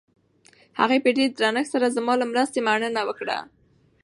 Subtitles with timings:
[0.79, 3.37] هغې په ډېر درنښت سره زما له مرستې مننه وکړه.